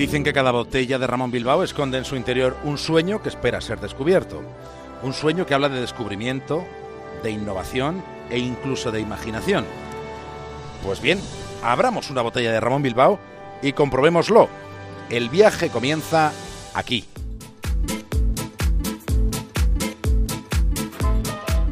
Dicen 0.00 0.24
que 0.24 0.32
cada 0.32 0.50
botella 0.50 0.98
de 0.98 1.06
Ramón 1.06 1.30
Bilbao 1.30 1.62
esconde 1.62 1.98
en 1.98 2.06
su 2.06 2.16
interior 2.16 2.56
un 2.64 2.78
sueño 2.78 3.20
que 3.20 3.28
espera 3.28 3.60
ser 3.60 3.80
descubierto. 3.80 4.42
Un 5.02 5.12
sueño 5.12 5.44
que 5.44 5.52
habla 5.52 5.68
de 5.68 5.78
descubrimiento, 5.78 6.64
de 7.22 7.30
innovación 7.30 8.02
e 8.30 8.38
incluso 8.38 8.90
de 8.92 9.00
imaginación. 9.02 9.66
Pues 10.82 11.02
bien, 11.02 11.20
abramos 11.62 12.08
una 12.08 12.22
botella 12.22 12.50
de 12.50 12.60
Ramón 12.60 12.82
Bilbao 12.82 13.20
y 13.60 13.74
comprobémoslo. 13.74 14.48
El 15.10 15.28
viaje 15.28 15.68
comienza 15.68 16.32
aquí. 16.72 17.04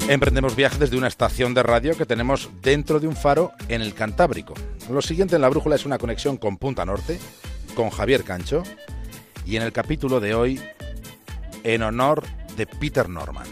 Emprendemos 0.07 0.55
viaje 0.55 0.77
desde 0.77 0.99
una 0.99 1.09
estación 1.09 1.55
de 1.55 1.63
radio 1.63 1.97
que 1.97 2.05
tenemos 2.05 2.51
dentro 2.61 3.01
de 3.01 3.09
un 3.09 3.17
faro 3.17 3.53
en 3.69 3.81
el 3.81 3.95
Cantábrico. 3.95 4.53
Lo 4.91 5.01
siguiente 5.01 5.37
en 5.37 5.41
la 5.41 5.49
brújula 5.49 5.77
es 5.77 5.87
una 5.87 5.97
conexión 5.97 6.37
con 6.37 6.59
Punta 6.59 6.85
Norte, 6.85 7.19
con 7.79 7.91
Javier 7.91 8.25
Cancho, 8.25 8.65
y 9.47 9.55
en 9.55 9.63
el 9.63 9.73
capítulo 9.73 10.19
de 10.19 10.35
hoy, 10.35 10.61
en 11.63 11.83
honor 11.83 12.25
de 12.57 12.67
Peter 12.67 13.09
Norman. 13.09 13.47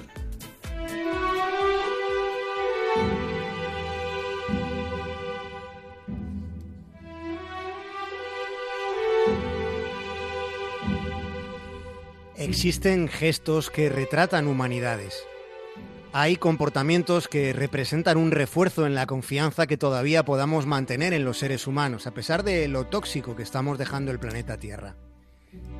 Existen 12.34 13.06
gestos 13.06 13.70
que 13.70 13.88
retratan 13.88 14.48
humanidades. 14.48 15.22
Hay 16.18 16.36
comportamientos 16.36 17.28
que 17.28 17.52
representan 17.52 18.16
un 18.16 18.30
refuerzo 18.30 18.86
en 18.86 18.94
la 18.94 19.04
confianza 19.04 19.66
que 19.66 19.76
todavía 19.76 20.24
podamos 20.24 20.64
mantener 20.64 21.12
en 21.12 21.26
los 21.26 21.36
seres 21.36 21.66
humanos, 21.66 22.06
a 22.06 22.14
pesar 22.14 22.42
de 22.42 22.68
lo 22.68 22.86
tóxico 22.86 23.36
que 23.36 23.42
estamos 23.42 23.76
dejando 23.76 24.12
el 24.12 24.18
planeta 24.18 24.56
Tierra. 24.56 24.96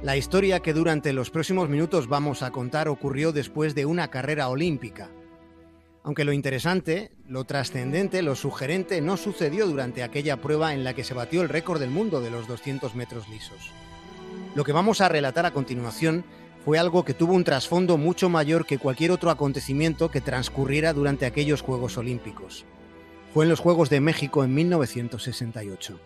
La 0.03 0.19
historia 0.19 0.61
que 0.61 0.75
durante 0.75 1.15
los 1.15 1.31
próximos 1.31 1.71
minutos 1.71 2.07
vamos 2.07 2.43
a 2.43 2.51
contar 2.51 2.87
ocurrió 2.89 3.33
después 3.33 3.75
de 3.75 3.87
una 3.87 4.09
carrera 4.09 4.51
olímpica. 4.51 5.09
Aunque 6.05 6.27
lo 6.27 6.35
interesante, 6.35 7.13
lo 7.27 7.45
trascendente, 7.45 8.21
lo 8.21 8.37
sugerente 8.37 9.01
no 9.01 9.17
sucedió 9.17 9.67
durante 9.67 10.03
aquella 10.03 10.43
prueba 10.43 10.75
en 10.75 10.85
la 10.85 10.93
que 10.93 11.05
se 11.05 11.15
batió 11.15 11.41
el 11.41 11.49
récord 11.49 11.81
del 11.81 11.89
mundo 11.89 12.21
de 12.21 12.31
los 12.31 12.47
200 12.47 12.95
metros 12.95 13.27
lisos. 13.31 13.71
Lo 14.55 14.65
que 14.65 14.73
vamos 14.73 15.01
a 15.01 15.09
relatar 15.09 15.47
a 15.47 15.53
continuación 15.53 16.27
fue 16.67 16.81
algo 16.81 17.05
que 17.05 17.15
tuvo 17.15 17.33
un 17.33 17.45
trasfondo 17.45 17.97
mucho 17.97 18.29
mayor 18.29 18.67
que 18.67 18.79
cualquier 18.79 19.13
otro 19.13 19.31
acontecimiento 19.31 20.11
que 20.11 20.21
transcurriera 20.21 20.93
durante 20.93 21.25
aquellos 21.25 21.63
Juegos 21.63 21.97
Olímpicos. 21.97 22.65
Fue 23.33 23.45
en 23.45 23.51
los 23.51 23.61
Juegos 23.61 23.89
de 23.89 24.01
México 24.01 24.43
en 24.43 24.53
1968. 24.53 26.01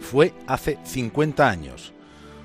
Fue 0.00 0.34
hace 0.46 0.78
50 0.84 1.48
años. 1.48 1.94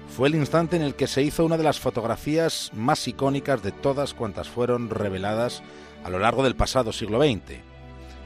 Fue 0.08 0.30
el 0.30 0.36
instante 0.36 0.78
en 0.78 0.84
el 0.84 0.96
que 0.96 1.08
se 1.08 1.22
hizo 1.22 1.44
una 1.44 1.58
de 1.58 1.66
las 1.66 1.82
fotografías 1.82 2.72
más 2.74 3.06
icónicas 3.10 3.62
de 3.62 3.74
todas 3.74 4.14
cuantas 4.14 4.48
fueron 4.48 4.90
reveladas 4.90 5.62
a 6.06 6.10
lo 6.10 6.18
largo 6.18 6.46
del 6.46 6.56
pasado 6.56 6.94
siglo 6.94 7.22
XX. 7.22 7.60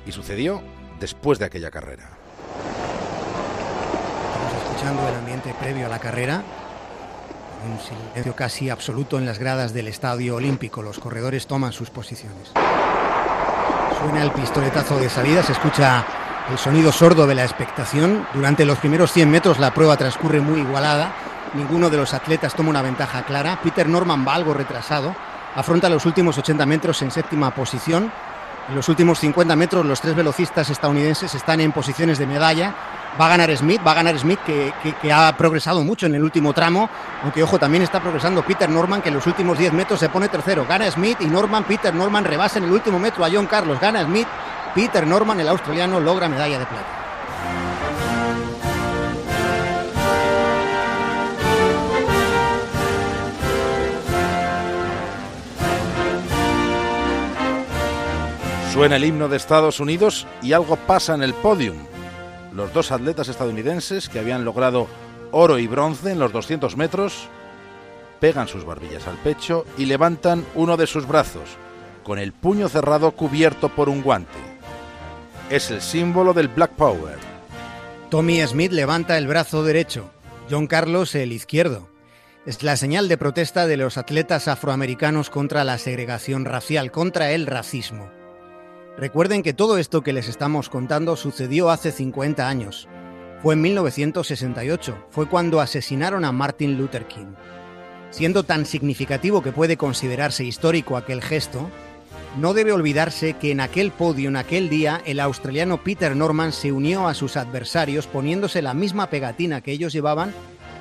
Y 0.05 0.11
sucedió 0.11 0.61
después 0.99 1.39
de 1.39 1.45
aquella 1.45 1.71
carrera. 1.71 2.19
Estamos 4.31 4.63
escuchando 4.63 5.09
el 5.09 5.15
ambiente 5.15 5.55
previo 5.59 5.87
a 5.87 5.89
la 5.89 5.97
carrera 5.97 6.43
un 7.66 7.80
silencio 7.80 8.36
casi 8.36 8.69
absoluto 8.69 9.17
en 9.17 9.25
las 9.25 9.39
gradas 9.39 9.73
del 9.73 9.88
Estadio 9.88 10.36
Olímpico. 10.36 10.81
Los 10.81 11.00
corredores 11.00 11.47
toman 11.47 11.73
sus 11.73 11.89
posiciones. 11.89 12.52
Suena 14.00 14.23
el 14.23 14.31
pistoletazo 14.31 14.97
de 14.97 15.09
salida, 15.09 15.44
se 15.44 15.53
escucha 15.53 16.06
el 16.52 16.58
sonido 16.58 16.91
sordo 16.91 17.25
de 17.25 17.36
la 17.36 17.44
expectación. 17.44 18.28
Durante 18.34 18.66
los 18.66 18.79
primeros 18.79 19.12
100 19.12 19.29
metros 19.29 19.59
la 19.59 19.73
prueba 19.73 19.97
transcurre 19.97 20.41
muy 20.41 20.62
igualada. 20.62 21.13
Ninguno 21.53 21.90
de 21.90 21.97
los 21.97 22.13
atletas 22.13 22.53
toma 22.53 22.69
una 22.69 22.81
ventaja 22.81 23.23
clara. 23.23 23.59
Peter 23.62 23.88
Norman 23.88 24.25
va 24.28 24.35
algo 24.35 24.53
retrasado. 24.53 25.16
Afronta 25.56 25.88
los 25.90 26.06
últimos 26.06 26.38
80 26.38 26.66
metros 26.66 27.02
en 27.02 27.12
séptima 27.12 27.53
posición. 27.53 28.12
En 28.69 28.75
los 28.75 28.90
últimos 28.90 29.19
50 29.19 29.56
metros 29.56 29.85
los 29.85 30.02
tres 30.02 30.16
velocistas 30.16 30.69
estadounidenses 30.69 31.35
están 31.35 31.62
en 31.62 31.72
posiciones 31.72 32.18
de 32.18 32.28
medalla. 32.28 32.73
Va 33.19 33.28
a 33.28 33.29
ganar 33.29 33.56
Smith, 33.56 33.79
va 33.85 33.91
a 33.91 33.96
ganar 33.96 34.18
Smith 34.18 34.40
que, 34.44 35.13
ha 35.13 35.38
progresado 35.38 35.84
mucho 35.84 36.07
en 36.07 36.16
el 36.16 36.24
último 36.24 36.51
tramo, 36.51 36.90
aunque 37.22 37.44
ojo, 37.44 37.59
también 37.59 37.84
está 37.84 38.00
progresando 38.00 38.44
Peter 38.44 38.68
Norman 38.68 39.03
que 39.03 39.09
en 39.09 39.16
los 39.16 39.28
últimos 39.28 39.57
10 39.59 39.74
metros 39.74 40.00
se 40.00 40.09
pone 40.09 40.29
tercero. 40.29 40.66
Gana 40.68 40.90
Smith 40.90 41.18
y 41.19 41.25
Norman, 41.25 41.63
Peter 41.63 41.94
Norman 41.94 42.25
rebasa 42.25 42.57
en 42.57 42.66
el 42.66 42.72
último 42.72 42.97
metro 42.97 43.23
a 43.23 43.29
John 43.31 43.46
Carlos. 43.46 43.79
Gana 43.79 44.03
Smith, 44.03 44.28
Peter 44.73 45.06
Norman, 45.06 45.40
el 45.40 45.47
australiano, 45.47 46.00
logra 46.00 46.28
medalla 46.28 46.57
de 46.57 46.66
plata. 46.66 47.03
Suena 58.73 58.96
el 58.96 59.06
himno 59.06 59.28
de 59.28 59.38
Estados 59.38 59.79
Unidos 59.79 60.25
y 60.41 60.53
algo 60.53 60.78
pasa 60.78 61.13
en 61.13 61.22
el 61.22 61.35
podium. 61.35 61.78
Los 62.56 62.72
dos 62.72 62.91
atletas 62.91 63.30
estadounidenses 63.30 64.09
que 64.09 64.19
habían 64.19 64.46
logrado 64.46 64.88
oro 65.31 65.58
y 65.58 65.66
bronce 65.68 66.12
en 66.12 66.19
los 66.19 66.31
200 66.31 66.78
metros 66.78 67.28
pegan 68.19 68.47
sus 68.47 68.64
barbillas 68.64 69.08
al 69.08 69.18
pecho 69.18 69.66
y 69.78 69.86
levantan 69.86 70.46
uno 70.53 70.78
de 70.78 70.86
sus 70.86 71.08
brazos, 71.08 71.58
con 72.03 72.19
el 72.19 72.31
puño 72.31 72.69
cerrado 72.69 73.12
cubierto 73.12 73.69
por 73.69 73.90
un 73.90 74.03
guante. 74.03 74.38
Es 75.50 75.72
el 75.72 75.81
símbolo 75.81 76.34
del 76.34 76.47
Black 76.47 76.72
Power. 76.72 77.18
Tommy 78.09 78.46
Smith 78.46 78.72
levanta 78.72 79.18
el 79.18 79.28
brazo 79.28 79.64
derecho, 79.64 80.12
John 80.50 80.68
Carlos 80.68 81.16
el 81.16 81.31
izquierdo. 81.31 81.90
Es 82.46 82.62
la 82.62 82.78
señal 82.78 83.08
de 83.08 83.18
protesta 83.18 83.66
de 83.66 83.78
los 83.78 83.97
atletas 83.97 84.47
afroamericanos 84.47 85.30
contra 85.31 85.64
la 85.64 85.80
segregación 85.80 86.46
racial, 86.46 86.91
contra 86.91 87.31
el 87.31 87.47
racismo. 87.47 88.12
Recuerden 88.97 89.41
que 89.41 89.53
todo 89.53 89.79
esto 89.79 90.03
que 90.03 90.13
les 90.13 90.29
estamos 90.29 90.69
contando 90.69 91.15
sucedió 91.15 91.71
hace 91.71 91.91
50 91.91 92.47
años. 92.47 92.87
Fue 93.41 93.55
en 93.55 93.61
1968, 93.61 95.07
fue 95.09 95.27
cuando 95.27 95.61
asesinaron 95.61 96.23
a 96.23 96.31
Martin 96.31 96.77
Luther 96.77 97.07
King. 97.07 97.33
Siendo 98.11 98.43
tan 98.43 98.67
significativo 98.67 99.41
que 99.41 99.51
puede 99.51 99.77
considerarse 99.77 100.43
histórico 100.43 100.95
aquel 100.95 101.23
gesto, 101.23 101.71
no 102.37 102.53
debe 102.53 102.71
olvidarse 102.71 103.33
que 103.33 103.51
en 103.51 103.61
aquel 103.61 103.91
podio, 103.91 104.29
en 104.29 104.35
aquel 104.35 104.69
día, 104.69 105.01
el 105.05 105.19
australiano 105.19 105.83
Peter 105.83 106.15
Norman 106.15 106.51
se 106.51 106.71
unió 106.71 107.07
a 107.07 107.15
sus 107.15 107.35
adversarios 107.35 108.05
poniéndose 108.05 108.61
la 108.61 108.75
misma 108.75 109.09
pegatina 109.09 109.61
que 109.61 109.71
ellos 109.71 109.91
llevaban, 109.91 110.31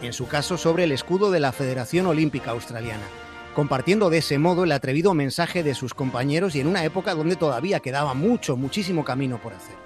en 0.03 0.13
su 0.13 0.29
caso 0.29 0.59
sobre 0.59 0.85
el 0.85 0.93
escudo 0.93 1.31
de 1.31 1.41
la 1.41 1.53
Federación 1.53 2.07
Olímpica 2.07 2.51
Australiana 2.51 3.22
compartiendo 3.55 4.11
de 4.11 4.19
ese 4.19 4.39
modo 4.39 4.65
el 4.65 4.73
atrevido 4.73 5.15
mensaje 5.15 5.63
de 5.63 5.75
sus 5.75 5.95
compañeros 5.95 6.55
y 6.55 6.61
en 6.61 6.67
una 6.67 6.85
época 6.85 7.15
donde 7.15 7.37
todavía 7.37 7.81
quedaba 7.81 8.15
mucho, 8.15 8.57
muchísimo 8.57 9.05
camino 9.05 9.41
por 9.41 9.53
hacer. 9.53 9.77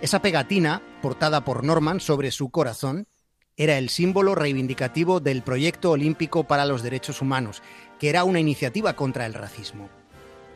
Esa 0.00 0.22
pegatina, 0.22 0.82
portada 1.02 1.44
por 1.44 1.64
Norman 1.64 2.00
sobre 2.00 2.30
su 2.30 2.50
corazón, 2.50 3.06
era 3.56 3.76
el 3.78 3.88
símbolo 3.88 4.36
reivindicativo 4.36 5.18
del 5.18 5.42
Proyecto 5.42 5.90
Olímpico 5.90 6.44
para 6.44 6.64
los 6.64 6.82
Derechos 6.82 7.20
Humanos, 7.20 7.62
que 7.98 8.08
era 8.08 8.22
una 8.22 8.38
iniciativa 8.38 8.94
contra 8.94 9.26
el 9.26 9.34
racismo. 9.34 9.88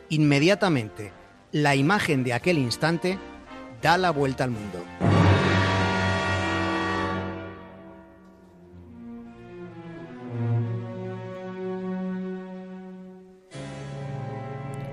Inmediatamente, 0.07 1.11
la 1.51 1.75
imagen 1.75 2.23
de 2.23 2.33
aquel 2.33 2.57
instante 2.57 3.19
da 3.81 3.97
la 3.97 4.11
vuelta 4.11 4.45
al 4.45 4.51
mundo. 4.51 4.83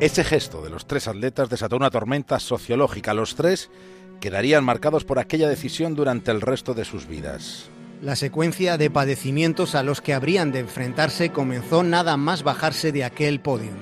Ese 0.01 0.25
gesto 0.25 0.63
de 0.63 0.71
los 0.71 0.87
tres 0.87 1.09
atletas 1.09 1.51
desató 1.51 1.77
una 1.77 1.91
tormenta 1.91 2.41
sociológica. 2.41 3.13
Los 3.13 3.35
tres 3.35 3.71
quedarían 4.19 4.65
marcados 4.65 5.05
por 5.05 5.19
aquella 5.19 5.47
decisión 5.47 5.95
durante 5.95 6.31
el 6.31 6.41
resto 6.41 6.73
de 6.73 6.87
sus 6.87 7.07
vidas. 7.07 7.69
La 8.01 8.17
secuencia 8.17 8.79
de 8.79 8.91
padecimientos 8.91 9.75
a 9.75 9.83
los 9.83 10.01
que 10.01 10.15
habrían 10.15 10.53
de 10.53 10.61
enfrentarse 10.61 11.33
comenzó 11.33 11.83
nada 11.83 12.17
más 12.17 12.43
bajarse 12.43 12.93
de 12.93 13.05
aquel 13.05 13.41
podio. 13.41 13.73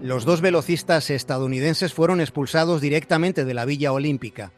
Los 0.00 0.24
dos 0.24 0.42
velocistas 0.42 1.10
estadounidenses 1.10 1.92
fueron 1.92 2.20
expulsados 2.20 2.80
directamente 2.80 3.44
de 3.44 3.54
la 3.54 3.64
Villa 3.64 3.92
Olímpica. 3.92 4.52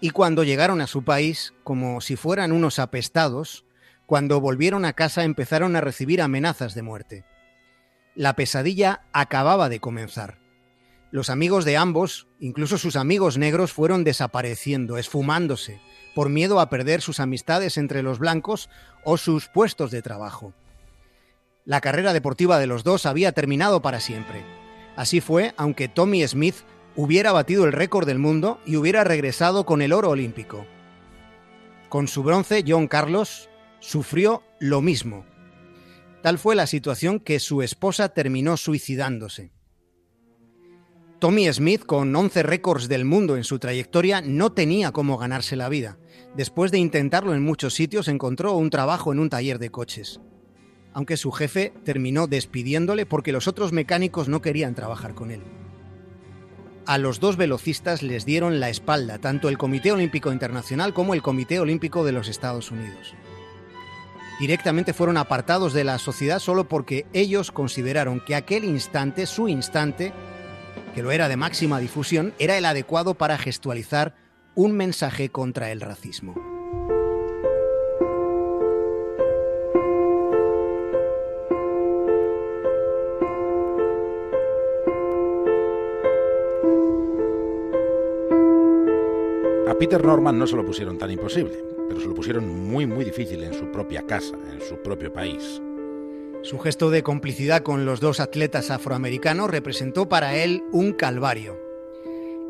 Y 0.00 0.10
cuando 0.10 0.44
llegaron 0.44 0.80
a 0.80 0.86
su 0.86 1.02
país, 1.02 1.54
como 1.64 2.00
si 2.00 2.14
fueran 2.14 2.52
unos 2.52 2.78
apestados, 2.78 3.64
cuando 4.06 4.40
volvieron 4.40 4.84
a 4.84 4.92
casa 4.92 5.24
empezaron 5.24 5.74
a 5.74 5.80
recibir 5.80 6.22
amenazas 6.22 6.76
de 6.76 6.82
muerte. 6.82 7.24
La 8.18 8.34
pesadilla 8.34 9.02
acababa 9.12 9.68
de 9.68 9.78
comenzar. 9.78 10.40
Los 11.12 11.30
amigos 11.30 11.64
de 11.64 11.76
ambos, 11.76 12.26
incluso 12.40 12.76
sus 12.76 12.96
amigos 12.96 13.38
negros, 13.38 13.72
fueron 13.72 14.02
desapareciendo, 14.02 14.98
esfumándose, 14.98 15.80
por 16.16 16.28
miedo 16.28 16.58
a 16.58 16.68
perder 16.68 17.00
sus 17.00 17.20
amistades 17.20 17.78
entre 17.78 18.02
los 18.02 18.18
blancos 18.18 18.70
o 19.04 19.18
sus 19.18 19.46
puestos 19.46 19.92
de 19.92 20.02
trabajo. 20.02 20.52
La 21.64 21.80
carrera 21.80 22.12
deportiva 22.12 22.58
de 22.58 22.66
los 22.66 22.82
dos 22.82 23.06
había 23.06 23.30
terminado 23.30 23.82
para 23.82 24.00
siempre. 24.00 24.44
Así 24.96 25.20
fue, 25.20 25.54
aunque 25.56 25.86
Tommy 25.86 26.26
Smith 26.26 26.56
hubiera 26.96 27.30
batido 27.30 27.66
el 27.66 27.72
récord 27.72 28.04
del 28.04 28.18
mundo 28.18 28.58
y 28.66 28.74
hubiera 28.74 29.04
regresado 29.04 29.64
con 29.64 29.80
el 29.80 29.92
oro 29.92 30.10
olímpico. 30.10 30.66
Con 31.88 32.08
su 32.08 32.24
bronce, 32.24 32.64
John 32.66 32.88
Carlos 32.88 33.48
sufrió 33.78 34.42
lo 34.58 34.80
mismo. 34.80 35.24
Tal 36.22 36.38
fue 36.38 36.56
la 36.56 36.66
situación 36.66 37.20
que 37.20 37.38
su 37.38 37.62
esposa 37.62 38.08
terminó 38.08 38.56
suicidándose. 38.56 39.52
Tommy 41.20 41.52
Smith, 41.52 41.84
con 41.84 42.14
11 42.14 42.44
récords 42.44 42.88
del 42.88 43.04
mundo 43.04 43.36
en 43.36 43.42
su 43.42 43.58
trayectoria, 43.58 44.20
no 44.20 44.52
tenía 44.52 44.92
cómo 44.92 45.18
ganarse 45.18 45.56
la 45.56 45.68
vida. 45.68 45.98
Después 46.36 46.70
de 46.70 46.78
intentarlo 46.78 47.34
en 47.34 47.42
muchos 47.42 47.74
sitios, 47.74 48.06
encontró 48.06 48.54
un 48.54 48.70
trabajo 48.70 49.12
en 49.12 49.18
un 49.18 49.28
taller 49.28 49.58
de 49.58 49.70
coches. 49.70 50.20
Aunque 50.92 51.16
su 51.16 51.32
jefe 51.32 51.72
terminó 51.84 52.28
despidiéndole 52.28 53.04
porque 53.04 53.32
los 53.32 53.48
otros 53.48 53.72
mecánicos 53.72 54.28
no 54.28 54.40
querían 54.40 54.76
trabajar 54.76 55.14
con 55.14 55.32
él. 55.32 55.42
A 56.86 56.98
los 56.98 57.20
dos 57.20 57.36
velocistas 57.36 58.02
les 58.02 58.24
dieron 58.24 58.60
la 58.60 58.70
espalda, 58.70 59.18
tanto 59.18 59.48
el 59.48 59.58
Comité 59.58 59.92
Olímpico 59.92 60.32
Internacional 60.32 60.94
como 60.94 61.14
el 61.14 61.22
Comité 61.22 61.60
Olímpico 61.60 62.04
de 62.04 62.12
los 62.12 62.28
Estados 62.28 62.70
Unidos. 62.70 63.14
Directamente 64.38 64.92
fueron 64.92 65.16
apartados 65.16 65.72
de 65.72 65.82
la 65.82 65.98
sociedad 65.98 66.38
solo 66.38 66.68
porque 66.68 67.06
ellos 67.12 67.50
consideraron 67.50 68.20
que 68.20 68.36
aquel 68.36 68.64
instante, 68.64 69.26
su 69.26 69.48
instante, 69.48 70.12
que 70.94 71.02
lo 71.02 71.10
era 71.10 71.28
de 71.28 71.36
máxima 71.36 71.80
difusión, 71.80 72.32
era 72.38 72.56
el 72.56 72.64
adecuado 72.64 73.14
para 73.14 73.36
gestualizar 73.36 74.14
un 74.54 74.72
mensaje 74.72 75.30
contra 75.30 75.72
el 75.72 75.80
racismo. 75.80 76.36
A 89.68 89.74
Peter 89.74 90.04
Norman 90.04 90.38
no 90.38 90.46
se 90.46 90.56
lo 90.56 90.64
pusieron 90.64 90.96
tan 90.96 91.10
imposible, 91.10 91.77
pero 91.88 92.00
se 92.00 92.06
lo 92.06 92.14
pusieron 92.14 92.68
muy 92.68 92.86
muy 92.86 93.04
difícil 93.04 93.42
en 93.42 93.54
su 93.54 93.70
propia 93.72 94.02
casa, 94.02 94.36
en 94.52 94.60
su 94.60 94.76
propio 94.82 95.12
país. 95.12 95.60
Su 96.42 96.58
gesto 96.58 96.90
de 96.90 97.02
complicidad 97.02 97.62
con 97.62 97.84
los 97.84 98.00
dos 98.00 98.20
atletas 98.20 98.70
afroamericanos 98.70 99.50
representó 99.50 100.08
para 100.08 100.36
él 100.36 100.62
un 100.70 100.92
calvario. 100.92 101.58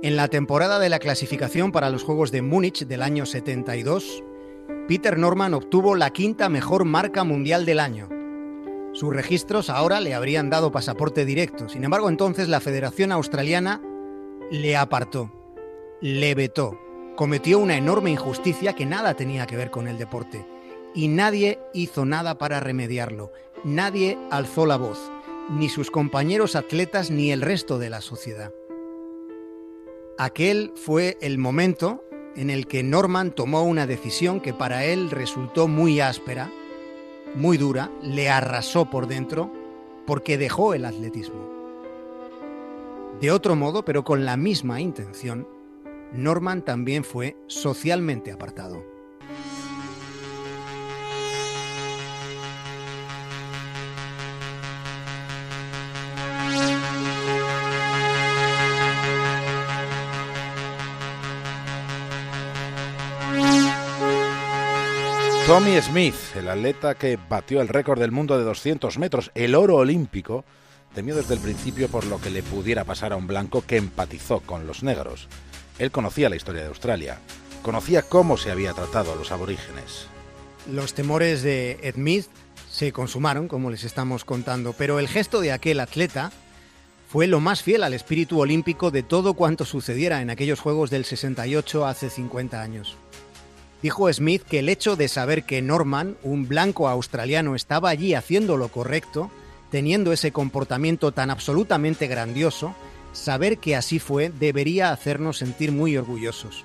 En 0.02 0.14
la 0.14 0.29
temporada 0.29 0.79
de 0.79 0.90
la 0.90 0.99
clasificación 0.99 1.73
para 1.73 1.90
los 1.90 2.02
Juegos 2.02 2.31
de 2.31 2.43
Múnich 2.43 2.87
del 2.87 3.02
año 3.02 3.25
72, 3.25 4.23
Peter 4.87 5.19
Norman 5.19 5.55
obtuvo 5.55 5.94
la 5.94 6.11
quinta 6.11 6.49
mejor 6.49 6.85
marca 6.85 7.25
mundial 7.25 7.64
del 7.64 7.81
año. 7.81 8.08
Sus 8.93 9.12
registros 9.12 9.70
ahora 9.70 10.00
le 10.00 10.14
habrían 10.14 10.50
dado 10.50 10.70
pasaporte 10.70 11.25
directo, 11.25 11.69
sin 11.69 11.85
embargo 11.85 12.08
entonces 12.08 12.49
la 12.49 12.61
Federación 12.61 13.11
Australiana 13.12 13.81
le 14.50 14.76
apartó, 14.76 15.32
le 16.00 16.35
vetó, 16.35 16.79
cometió 17.19 17.59
una 17.59 17.76
enorme 17.76 18.12
injusticia 18.12 18.75
que 18.75 18.87
nada 18.87 19.15
tenía 19.15 19.44
que 19.49 19.56
ver 19.56 19.73
con 19.73 19.88
el 19.88 19.99
deporte 19.99 20.47
y 20.94 21.09
nadie 21.09 21.59
hizo 21.75 22.05
nada 22.05 22.38
para 22.38 22.61
remediarlo. 22.61 23.32
Nadie 23.65 24.17
alzó 24.31 24.67
la 24.67 24.76
voz, 24.76 25.11
ni 25.50 25.69
sus 25.69 25.91
compañeros 25.91 26.55
atletas 26.55 27.11
ni 27.11 27.32
el 27.32 27.41
resto 27.43 27.81
de 27.81 27.91
la 27.91 28.03
sociedad. 28.03 28.53
Aquel 30.17 30.70
fue 30.76 31.19
el 31.20 31.38
momento 31.38 32.05
en 32.37 32.50
el 32.50 32.69
que 32.69 32.85
Norman 32.85 33.32
tomó 33.32 33.64
una 33.64 33.88
decisión 33.88 34.41
que 34.41 34.55
para 34.55 34.85
él 34.85 35.11
resultó 35.11 35.67
muy 35.67 35.99
áspera, 35.99 36.53
muy 37.35 37.59
dura, 37.59 37.91
le 38.00 38.31
arrasó 38.31 38.91
por 38.91 39.09
dentro, 39.09 39.53
porque 40.06 40.38
dejó 40.38 40.73
el 40.73 40.85
atletismo. 40.85 41.50
De 43.21 43.32
otro 43.32 43.56
modo, 43.56 43.85
pero 43.85 44.05
con 44.05 44.25
la 44.25 44.37
misma 44.37 44.81
intención, 44.81 45.58
Norman 46.13 46.65
también 46.65 47.05
fue 47.05 47.37
socialmente 47.47 48.33
apartado. 48.33 48.85
Tommy 65.49 65.81
Smith, 65.81 66.15
el 66.37 66.47
atleta 66.51 66.95
que 66.95 67.17
batió 67.17 67.63
el 67.63 67.69
récord 67.69 67.99
del 67.99 68.13
mundo 68.13 68.37
de 68.37 68.45
200 68.45 68.99
metros, 68.99 69.31
el 69.35 69.55
oro 69.55 69.77
olímpico, 69.77 70.45
temió 70.95 71.15
desde 71.15 71.33
el 71.33 71.41
principio 71.41 71.89
por 71.89 72.05
lo 72.05 72.21
que 72.21 72.29
le 72.29 72.43
pudiera 72.43 72.85
pasar 72.85 73.15
a 73.15 73.17
un 73.17 73.27
blanco 73.27 73.63
que 73.67 73.79
empatizó 73.79 74.41
con 74.41 74.67
los 74.67 74.83
negros. 74.83 75.27
Él 75.79 75.91
conocía 75.91 76.29
la 76.29 76.37
historia 76.37 76.63
de 76.63 76.69
Australia, 76.69 77.19
conocía 77.63 78.03
cómo 78.03 78.37
se 78.37 78.51
había 78.51 78.73
tratado 78.73 79.13
a 79.13 79.17
los 79.17 79.31
aborígenes. 79.33 80.07
Los 80.71 80.95
temores 80.95 81.43
de 81.43 81.93
Smith 81.95 82.27
se 82.71 82.93
consumaron, 82.93 83.49
como 83.49 83.71
les 83.71 83.85
estamos 83.85 84.25
contando, 84.25 84.73
pero 84.73 84.99
el 84.99 85.09
gesto 85.09 85.41
de 85.41 85.53
aquel 85.53 85.81
atleta 85.81 86.31
fue 87.09 87.27
lo 87.27 87.41
más 87.41 87.63
fiel 87.63 87.85
al 87.85 87.95
espíritu 87.95 88.39
olímpico 88.39 88.91
de 88.91 89.03
todo 89.03 89.35
cuanto 89.35 89.65
sucediera 89.65 90.21
en 90.21 90.29
aquellos 90.29 90.61
Juegos 90.61 90.91
del 90.91 91.07
68 91.07 91.87
hace 91.87 92.11
50 92.11 92.61
años. 92.61 92.97
Dijo 93.83 94.13
Smith 94.13 94.43
que 94.43 94.59
el 94.59 94.69
hecho 94.69 94.97
de 94.97 95.09
saber 95.09 95.45
que 95.45 95.63
Norman, 95.63 96.17
un 96.23 96.49
blanco 96.49 96.89
australiano, 96.89 97.55
estaba 97.55 97.89
allí 97.89 98.15
haciendo 98.15 98.57
lo 98.57 98.69
correcto, 98.69 99.31
teniendo 99.71 100.13
ese 100.13 100.33
comportamiento 100.33 101.13
tan 101.13 101.31
absolutamente 101.31 102.09
grandioso, 102.09 102.75
saber 103.13 103.59
que 103.59 103.77
así 103.77 103.99
fue 103.99 104.31
debería 104.31 104.93
hacernos 104.93 105.39
sentir 105.39 105.73
muy 105.73 105.97
orgullosos. 105.97 106.65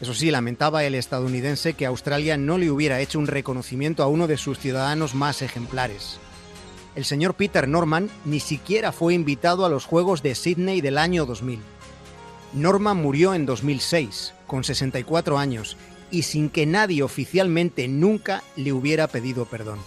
Eso 0.00 0.14
sí, 0.14 0.30
lamentaba 0.30 0.84
el 0.84 0.94
estadounidense 0.94 1.72
que 1.72 1.86
Australia 1.86 2.36
no 2.36 2.56
le 2.56 2.70
hubiera 2.70 3.00
hecho 3.00 3.18
un 3.18 3.26
reconocimiento 3.26 4.02
a 4.02 4.06
uno 4.06 4.28
de 4.28 4.36
sus 4.36 4.58
ciudadanos 4.58 5.14
más 5.14 5.42
ejemplares. 5.42 6.18
El 6.94 7.04
señor 7.04 7.34
Peter 7.34 7.66
Norman 7.66 8.08
ni 8.24 8.40
siquiera 8.40 8.92
fue 8.92 9.14
invitado 9.14 9.64
a 9.64 9.68
los 9.68 9.84
Juegos 9.84 10.22
de 10.22 10.34
Sydney 10.34 10.80
del 10.80 10.98
año 10.98 11.26
2000. 11.26 11.60
Norman 12.54 12.96
murió 12.96 13.34
en 13.34 13.44
2006, 13.44 14.34
con 14.46 14.64
64 14.64 15.36
años, 15.36 15.76
y 16.10 16.22
sin 16.22 16.48
que 16.48 16.64
nadie 16.64 17.02
oficialmente 17.02 17.88
nunca 17.88 18.42
le 18.56 18.72
hubiera 18.72 19.08
pedido 19.08 19.44
perdón. 19.44 19.78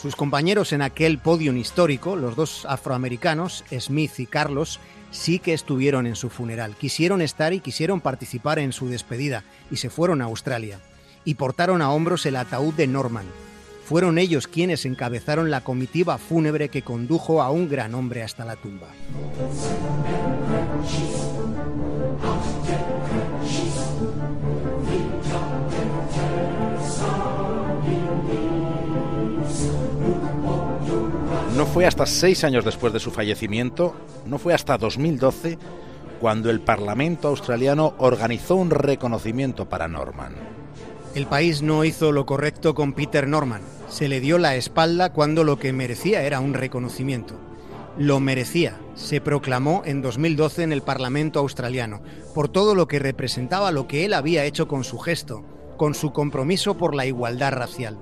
Sus 0.00 0.14
compañeros 0.14 0.72
en 0.72 0.80
aquel 0.80 1.18
podio 1.18 1.52
histórico, 1.54 2.14
los 2.14 2.36
dos 2.36 2.64
afroamericanos, 2.66 3.64
Smith 3.76 4.12
y 4.18 4.26
Carlos, 4.26 4.78
sí 5.10 5.40
que 5.40 5.54
estuvieron 5.54 6.06
en 6.06 6.14
su 6.14 6.30
funeral, 6.30 6.76
quisieron 6.76 7.20
estar 7.20 7.52
y 7.52 7.58
quisieron 7.58 8.00
participar 8.00 8.60
en 8.60 8.72
su 8.72 8.88
despedida, 8.88 9.42
y 9.72 9.76
se 9.78 9.90
fueron 9.90 10.22
a 10.22 10.26
Australia, 10.26 10.78
y 11.24 11.34
portaron 11.34 11.82
a 11.82 11.90
hombros 11.90 12.26
el 12.26 12.36
ataúd 12.36 12.74
de 12.74 12.86
Norman. 12.86 13.26
Fueron 13.86 14.18
ellos 14.18 14.46
quienes 14.46 14.84
encabezaron 14.84 15.50
la 15.50 15.62
comitiva 15.62 16.16
fúnebre 16.18 16.68
que 16.68 16.82
condujo 16.82 17.42
a 17.42 17.50
un 17.50 17.68
gran 17.68 17.94
hombre 17.94 18.22
hasta 18.22 18.44
la 18.44 18.54
tumba. 18.54 18.88
No 31.58 31.66
fue 31.66 31.86
hasta 31.86 32.06
seis 32.06 32.44
años 32.44 32.64
después 32.64 32.92
de 32.92 33.00
su 33.00 33.10
fallecimiento, 33.10 33.96
no 34.26 34.38
fue 34.38 34.54
hasta 34.54 34.78
2012, 34.78 35.58
cuando 36.20 36.50
el 36.50 36.60
Parlamento 36.60 37.26
australiano 37.26 37.94
organizó 37.98 38.54
un 38.54 38.70
reconocimiento 38.70 39.68
para 39.68 39.88
Norman. 39.88 40.36
El 41.16 41.26
país 41.26 41.60
no 41.60 41.82
hizo 41.82 42.12
lo 42.12 42.26
correcto 42.26 42.76
con 42.76 42.92
Peter 42.92 43.26
Norman. 43.26 43.62
Se 43.88 44.06
le 44.06 44.20
dio 44.20 44.38
la 44.38 44.54
espalda 44.54 45.12
cuando 45.12 45.42
lo 45.42 45.58
que 45.58 45.72
merecía 45.72 46.22
era 46.22 46.38
un 46.38 46.54
reconocimiento. 46.54 47.34
Lo 47.98 48.20
merecía, 48.20 48.78
se 48.94 49.20
proclamó 49.20 49.82
en 49.84 50.00
2012 50.00 50.62
en 50.62 50.72
el 50.72 50.82
Parlamento 50.82 51.40
australiano, 51.40 52.02
por 52.36 52.48
todo 52.48 52.76
lo 52.76 52.86
que 52.86 53.00
representaba 53.00 53.72
lo 53.72 53.88
que 53.88 54.04
él 54.04 54.14
había 54.14 54.44
hecho 54.44 54.68
con 54.68 54.84
su 54.84 55.00
gesto, 55.00 55.42
con 55.76 55.94
su 55.94 56.12
compromiso 56.12 56.76
por 56.76 56.94
la 56.94 57.04
igualdad 57.04 57.50
racial. 57.50 57.98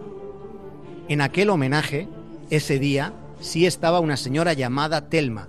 En 1.09 1.23
aquel 1.23 1.49
homenaje, 1.49 2.07
ese 2.51 2.79
día, 2.79 3.15
sí 3.41 3.67
estaba 3.67 4.01
una 4.01 4.17
señora 4.17 4.53
llamada 4.53 5.09
Telma. 5.09 5.49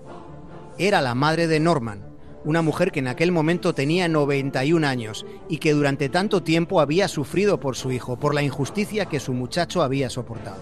Era 0.77 1.01
la 1.01 1.15
madre 1.15 1.47
de 1.47 1.59
Norman, 1.59 2.05
una 2.45 2.61
mujer 2.61 2.91
que 2.91 2.99
en 2.99 3.07
aquel 3.07 3.31
momento 3.31 3.73
tenía 3.73 4.07
91 4.07 4.87
años 4.87 5.25
y 5.49 5.57
que 5.57 5.73
durante 5.73 6.09
tanto 6.09 6.43
tiempo 6.43 6.79
había 6.79 7.07
sufrido 7.07 7.59
por 7.59 7.75
su 7.75 7.91
hijo, 7.91 8.17
por 8.17 8.33
la 8.33 8.43
injusticia 8.43 9.07
que 9.07 9.19
su 9.19 9.33
muchacho 9.33 9.81
había 9.81 10.09
soportado. 10.09 10.61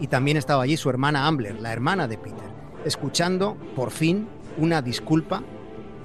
Y 0.00 0.08
también 0.08 0.36
estaba 0.36 0.62
allí 0.62 0.76
su 0.76 0.90
hermana 0.90 1.26
Ambler, 1.26 1.60
la 1.60 1.72
hermana 1.72 2.08
de 2.08 2.18
Peter, 2.18 2.50
escuchando, 2.84 3.56
por 3.76 3.90
fin, 3.90 4.26
una 4.58 4.82
disculpa 4.82 5.42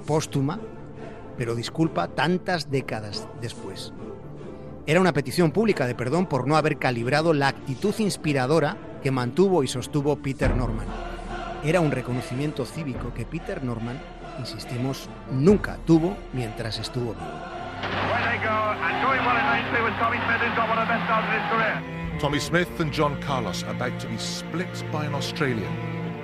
póstuma, 0.05 0.59
pero 1.37 1.55
disculpa 1.55 2.07
tantas 2.07 2.69
décadas 2.69 3.27
después. 3.41 3.91
Era 4.85 5.01
una 5.01 5.13
petición 5.13 5.51
pública 5.51 5.87
de 5.87 5.95
perdón 5.95 6.27
por 6.27 6.47
no 6.47 6.55
haber 6.55 6.77
calibrado 6.77 7.33
la 7.33 7.47
actitud 7.47 7.95
inspiradora 7.97 8.77
que 9.05 9.11
mantuvo 9.11 9.61
y 9.61 9.67
sostuvo 9.67 10.15
Peter 10.15 10.55
Norman. 10.55 10.87
Era 11.63 11.79
un 11.79 11.91
reconocimiento 11.91 12.65
cívico 12.65 13.13
que 13.13 13.23
Peter 13.23 13.63
Norman, 13.63 14.01
insistimos, 14.39 15.11
nunca 15.29 15.77
tuvo 15.85 16.17
mientras 16.33 16.79
estuvo 16.79 17.13
vivo. 17.13 17.39
Tommy 22.19 22.39
Smith, 22.39 22.67
and 22.79 22.91
John 22.91 23.15
Carlos 23.21 23.63
are 23.65 23.75
about 23.75 23.99
to 23.99 24.07
be 24.07 24.17
split 24.17 24.73
by 24.91 25.05
an 25.05 25.13
Australian. 25.13 25.69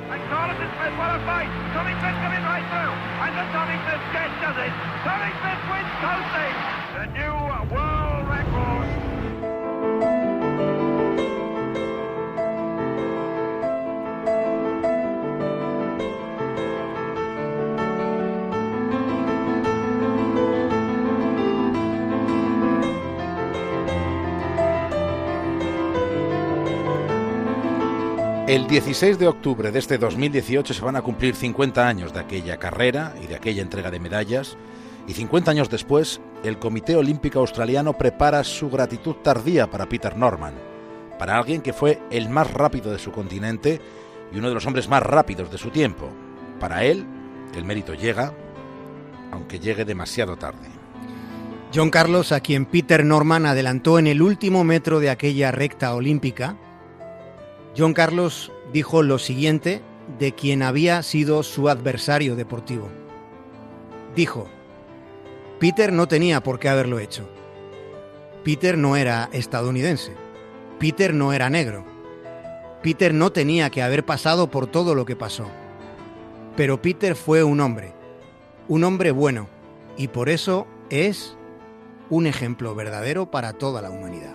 And 0.09 0.19
Carlos 0.31 0.57
and 0.57 0.71
Smith, 0.73 0.97
what 0.97 1.13
a 1.13 1.21
fight! 1.29 1.53
Tommy 1.77 1.93
Smith 2.01 2.17
coming 2.17 2.41
right 2.41 2.65
through, 2.65 2.93
and 3.21 3.38
the 3.38 3.45
Tommy 3.53 3.77
Smith 3.85 4.01
sketch 4.09 4.33
does 4.41 4.57
it. 4.57 4.73
Tommy 5.05 5.29
Smith 5.38 5.61
wins 5.69 5.93
totally. 6.01 6.50
The 6.97 7.05
new 7.13 7.75
world 7.77 8.27
record. 8.27 9.20
El 28.51 28.67
16 28.67 29.17
de 29.17 29.29
octubre 29.29 29.72
de 29.72 29.79
este 29.79 29.98
2018 29.98 30.74
se 30.74 30.81
van 30.81 30.98
a 30.98 31.01
cumplir 31.01 31.38
50 31.38 31.88
años 31.88 32.12
de 32.12 32.20
aquella 32.20 32.58
carrera 32.58 33.15
y 33.24 33.27
de 33.27 33.36
aquella 33.36 33.62
entrega 33.62 33.89
de 33.89 34.01
medallas, 34.01 34.58
y 35.08 35.13
50 35.13 35.51
años 35.51 35.70
después, 35.70 36.20
el 36.43 36.60
Comité 36.60 36.98
Olímpico 36.98 37.39
Australiano 37.39 37.98
prepara 37.98 38.43
su 38.43 38.70
gratitud 38.70 39.15
tardía 39.24 39.72
para 39.72 39.88
Peter 39.88 40.17
Norman, 40.17 40.53
para 41.17 41.38
alguien 41.38 41.62
que 41.62 41.72
fue 41.72 42.01
el 42.12 42.27
más 42.27 42.51
rápido 42.51 42.91
de 42.91 43.00
su 43.00 43.13
continente 43.13 43.79
y 44.34 44.38
uno 44.38 44.50
de 44.50 44.55
los 44.55 44.65
hombres 44.65 44.89
más 44.89 45.01
rápidos 45.01 45.50
de 45.50 45.58
su 45.58 45.70
tiempo. 45.70 46.10
Para 46.60 46.84
él, 46.84 47.05
el 47.55 47.63
mérito 47.63 47.93
llega, 47.93 48.34
aunque 49.31 49.60
llegue 49.60 49.86
demasiado 49.86 50.36
tarde. 50.36 50.67
John 51.74 51.89
Carlos, 51.89 52.34
a 52.34 52.41
quien 52.41 52.65
Peter 52.65 53.05
Norman 53.05 53.46
adelantó 53.46 53.98
en 53.98 54.08
el 54.08 54.22
último 54.22 54.65
metro 54.65 55.00
de 55.00 55.10
aquella 55.10 55.53
recta 55.53 55.96
olímpica, 55.96 56.58
John 57.77 57.93
Carlos 57.93 58.51
dijo 58.73 59.01
lo 59.03 59.17
siguiente 59.17 59.81
de 60.19 60.33
quien 60.33 60.61
había 60.61 61.03
sido 61.03 61.43
su 61.43 61.69
adversario 61.69 62.35
deportivo. 62.35 62.89
Dijo, 64.15 64.47
Peter 65.59 65.93
no 65.93 66.07
tenía 66.07 66.41
por 66.41 66.59
qué 66.59 66.69
haberlo 66.69 66.99
hecho. 66.99 67.29
Peter 68.43 68.77
no 68.77 68.95
era 68.97 69.29
estadounidense. 69.31 70.13
Peter 70.79 71.13
no 71.13 71.31
era 71.31 71.49
negro. 71.49 71.85
Peter 72.81 73.13
no 73.13 73.31
tenía 73.31 73.69
que 73.69 73.83
haber 73.83 74.03
pasado 74.03 74.49
por 74.49 74.67
todo 74.67 74.95
lo 74.95 75.05
que 75.05 75.15
pasó. 75.15 75.47
Pero 76.57 76.81
Peter 76.81 77.15
fue 77.15 77.43
un 77.43 77.61
hombre, 77.61 77.93
un 78.67 78.83
hombre 78.83 79.11
bueno, 79.11 79.47
y 79.95 80.07
por 80.07 80.27
eso 80.27 80.67
es 80.89 81.37
un 82.09 82.27
ejemplo 82.27 82.75
verdadero 82.75 83.29
para 83.29 83.53
toda 83.53 83.81
la 83.81 83.91
humanidad. 83.91 84.33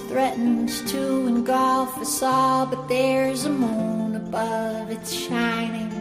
Threatens 0.00 0.82
to 0.92 1.26
engulf 1.26 1.98
us 1.98 2.22
all, 2.22 2.66
but 2.66 2.88
there's 2.88 3.44
a 3.44 3.50
moon 3.50 4.16
above, 4.16 4.90
it's 4.90 5.12
shining, 5.12 5.92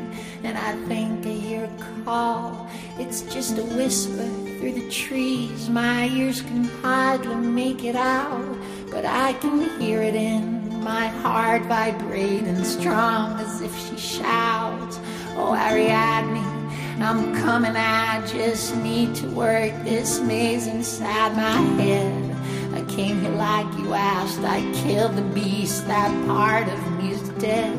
and 0.43 0.57
I 0.57 0.73
think 0.87 1.25
I 1.25 1.29
hear 1.29 1.65
a 1.65 2.03
call. 2.03 2.69
It's 2.99 3.21
just 3.21 3.57
a 3.57 3.63
whisper 3.63 4.27
through 4.59 4.73
the 4.73 4.89
trees, 4.89 5.69
my 5.69 6.07
ears 6.09 6.41
can 6.41 6.65
hardly 6.81 7.35
make 7.35 7.83
it 7.83 7.95
out, 7.95 8.57
but 8.91 9.05
I 9.05 9.33
can 9.33 9.69
hear 9.79 10.01
it 10.01 10.15
in 10.15 10.83
my 10.83 11.07
heart 11.07 11.63
vibrating 11.63 12.63
strong 12.63 13.39
as 13.39 13.61
if 13.61 13.77
she 13.89 13.97
shouts, 13.97 14.99
Oh, 15.39 15.53
Ariadne. 15.53 16.57
I'm 16.99 17.35
coming, 17.35 17.75
I 17.75 18.25
just 18.25 18.75
need 18.77 19.13
to 19.17 19.27
work 19.29 19.71
this 19.83 20.19
maze 20.19 20.65
inside 20.65 21.35
my 21.35 21.61
head. 21.81 22.26
I 22.97 22.99
came 22.99 23.21
here 23.21 23.35
like 23.35 23.71
you 23.77 23.93
asked, 23.93 24.39
I 24.39 24.59
killed 24.73 25.15
the 25.15 25.21
beast, 25.21 25.85
that 25.85 26.09
part 26.25 26.67
of 26.67 26.79
me 26.97 27.11
is 27.11 27.29
dead. 27.37 27.77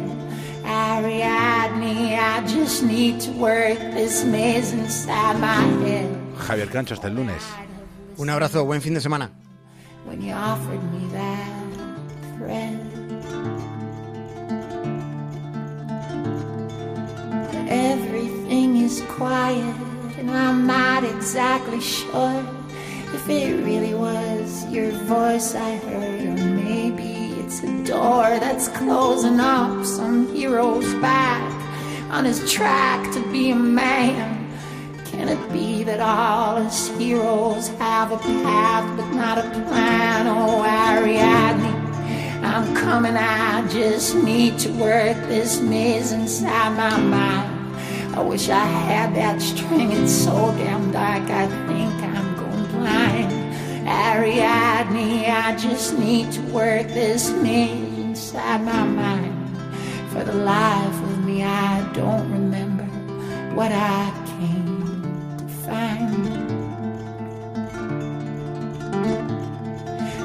Ariadne, 0.65 2.17
I 2.17 2.47
just 2.47 2.85
need 2.85 3.19
to 3.23 3.33
work 3.33 3.81
this 3.99 4.25
maze 4.25 4.73
inside 4.73 5.41
my 5.41 5.61
head. 5.83 6.09
Javier 6.37 6.69
Cancho, 6.69 6.93
hasta 6.95 7.09
el 7.09 7.15
lunes. 7.15 7.43
Un 8.17 8.29
abrazo, 8.29 8.65
buen 8.65 8.81
fin 8.81 8.95
de 8.95 9.01
semana. 9.01 9.33
When 10.05 10.23
you 10.23 10.35
offered 10.35 10.85
me 10.93 11.09
that 11.11 11.51
thread. 12.37 12.79
Everything 17.69 18.77
is 18.77 19.03
quiet, 19.17 19.75
and 20.17 20.31
I'm 20.31 20.65
not 20.69 21.03
exactly 21.03 21.81
sure 21.81 22.58
if 23.15 23.29
it 23.29 23.65
really 23.65 23.95
was 23.95 24.67
your 24.71 24.91
voice 24.91 25.55
I 25.55 25.77
heard, 25.77 26.27
or 26.27 26.45
maybe 26.45 27.35
it's 27.41 27.63
a 27.63 27.85
door 27.85 28.39
that's 28.39 28.69
closing 28.69 29.41
up 29.41 29.85
some 29.85 30.35
hero's 30.35 30.93
back 30.95 31.43
on 32.11 32.25
his 32.25 32.51
track 32.51 33.13
to 33.15 33.21
be 33.33 33.51
a 33.51 33.57
man. 33.57 34.51
Can 35.07 35.29
it 35.29 35.53
be 35.53 35.83
that 35.85 36.01
all 36.01 36.59
us 36.59 36.89
heroes 36.99 37.69
have 37.79 38.13
a 38.13 38.19
path 38.19 38.97
but 38.97 39.11
not 39.15 39.39
a 39.39 39.43
plan? 39.43 40.27
Oh, 40.27 40.63
Ariadne. 40.63 41.89
I'm 42.45 42.75
coming, 42.75 43.17
I 43.17 43.67
just 43.69 44.15
need 44.15 44.59
to 44.61 44.71
work 44.73 45.17
this 45.29 45.61
maze 45.61 46.13
inside 46.13 46.77
my 46.77 46.97
mind. 46.99 47.55
I 48.17 48.21
wish 48.23 48.49
I 48.49 48.65
had 48.65 49.15
that 49.17 49.41
string, 49.41 49.93
it's 49.93 50.13
so 50.13 50.53
damn 50.57 50.91
dark, 50.91 51.29
I 51.31 51.47
think 51.67 51.93
I'm 52.03 52.08
Ariadne, 53.87 55.31
I 55.31 55.57
just 55.57 55.99
need 55.99 56.31
to 56.33 56.41
work 56.53 56.89
this 56.89 57.31
maze 57.31 57.89
inside 57.99 58.63
my 58.63 58.85
mind. 58.85 59.35
For 60.11 60.25
the 60.25 60.35
life 60.35 61.03
of 61.03 61.25
me, 61.25 61.45
I 61.45 61.91
don't 61.93 62.31
remember 62.31 62.85
what 63.55 63.73
I 63.73 64.13
came 64.27 65.37
to 65.39 65.49
find. 65.65 66.39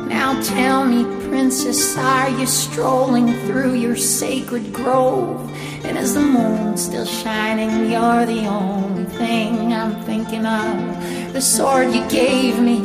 Now 0.09 0.41
tell 0.41 0.85
me, 0.85 1.03
princess, 1.27 1.97
are 1.97 2.29
you 2.29 2.45
strolling 2.45 3.33
through 3.45 3.73
your 3.75 3.95
sacred 3.95 4.73
grove? 4.73 5.51
And 5.83 5.97
is 5.97 6.13
the 6.13 6.21
moon 6.21 6.77
still 6.77 7.05
shining? 7.05 7.91
You're 7.91 8.25
the 8.25 8.45
only 8.47 8.92
thing 9.23 9.73
I'm 9.73 9.95
thinking 10.03 10.45
of. 10.45 11.33
The 11.33 11.41
sword 11.41 11.87
you 11.95 12.03
gave 12.09 12.59
me, 12.59 12.77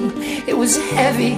it 0.47 0.57
was 0.57 0.75
heavy. 0.93 1.35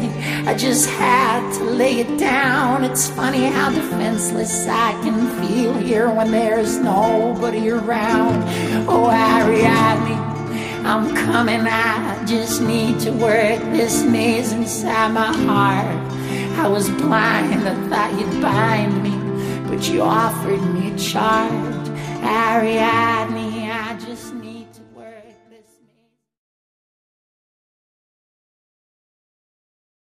I 0.50 0.52
just 0.54 0.88
had 0.90 1.40
to 1.56 1.64
lay 1.64 2.00
it 2.04 2.18
down. 2.18 2.84
It's 2.84 3.08
funny 3.08 3.44
how 3.56 3.70
defenseless 3.70 4.66
I 4.68 4.90
can 5.04 5.18
feel 5.40 5.72
here 5.88 6.08
when 6.10 6.30
there's 6.30 6.76
nobody 6.76 7.70
around. 7.70 8.38
Oh, 8.88 9.06
Ariadne. 9.08 10.18
I'm 10.90 11.14
coming, 11.14 11.62
I 11.66 12.24
just 12.26 12.60
need 12.62 13.00
to 13.00 13.10
work 13.12 13.60
this 13.78 14.02
maze 14.02 14.52
inside 14.52 15.12
my 15.12 15.32
heart. 15.46 16.00
I 16.64 16.66
was 16.68 16.88
blind, 16.90 17.62
I 17.72 17.74
thought 17.90 18.12
you'd 18.18 18.42
bind 18.42 18.94
me, 19.06 19.14
but 19.68 19.80
you 19.88 20.02
offered 20.02 20.62
me 20.74 20.92
a 20.92 20.98
charge. 20.98 21.88
Ariadne, 22.22 23.39